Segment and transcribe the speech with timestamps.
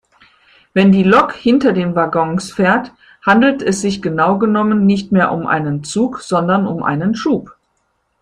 [0.73, 2.91] Wenn die Lok hinter den Waggons fährt,
[3.23, 7.55] handelt es sich genau genommen nicht mehr um einen Zug sondern um einen Schub.